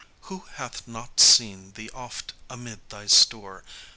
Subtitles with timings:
[0.27, 0.33] 2.
[0.33, 3.63] Who hath not seen thee oft amid thy store?